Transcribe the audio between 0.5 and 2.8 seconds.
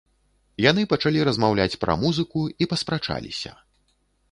Яны пачалі размаўляць пра музыку і